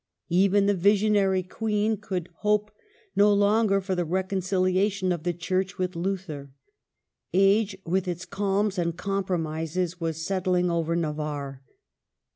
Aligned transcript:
Even 0.29 0.65
the 0.65 0.73
visionary 0.73 1.43
Queen 1.43 1.95
could 1.95 2.29
hope 2.37 2.71
no 3.15 3.31
longer 3.31 3.79
for 3.79 3.93
the 3.93 4.03
reconciliation 4.03 5.11
of 5.11 5.21
the 5.21 5.31
Church 5.31 5.77
with 5.77 5.95
Luther. 5.95 6.49
Age, 7.35 7.77
with 7.85 8.07
its 8.07 8.25
calms 8.25 8.79
and 8.79 8.97
compromises, 8.97 9.99
was 10.01 10.25
settling 10.25 10.71
over 10.71 10.95
Navarre. 10.95 11.61